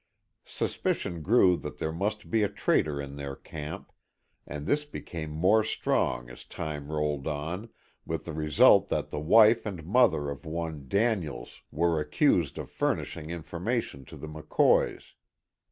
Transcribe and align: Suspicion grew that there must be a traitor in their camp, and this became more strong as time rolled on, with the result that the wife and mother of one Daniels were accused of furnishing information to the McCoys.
Suspicion 0.47 1.21
grew 1.21 1.55
that 1.57 1.77
there 1.77 1.91
must 1.91 2.31
be 2.31 2.41
a 2.41 2.49
traitor 2.49 2.99
in 2.99 3.17
their 3.17 3.35
camp, 3.35 3.91
and 4.47 4.65
this 4.65 4.83
became 4.83 5.29
more 5.29 5.63
strong 5.63 6.27
as 6.31 6.43
time 6.43 6.91
rolled 6.91 7.27
on, 7.27 7.69
with 8.03 8.25
the 8.25 8.33
result 8.33 8.87
that 8.87 9.11
the 9.11 9.19
wife 9.19 9.63
and 9.63 9.85
mother 9.85 10.31
of 10.31 10.43
one 10.43 10.87
Daniels 10.87 11.61
were 11.69 11.99
accused 11.99 12.57
of 12.57 12.71
furnishing 12.71 13.29
information 13.29 14.03
to 14.05 14.17
the 14.17 14.27
McCoys. 14.27 15.11